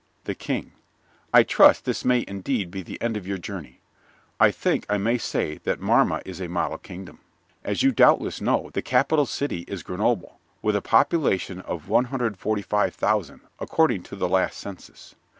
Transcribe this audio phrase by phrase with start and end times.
[0.23, 0.71] THE KING
[1.31, 3.81] I trust this may indeed be the end of your journey.
[4.39, 7.19] I think I may say that Marma is a model kingdom.
[7.63, 14.01] As you doubtless know, the capital city is Grenoble, with a population of 145,000, according
[14.01, 15.13] to the last census.